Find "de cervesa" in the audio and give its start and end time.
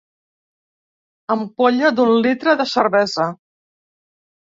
2.63-3.29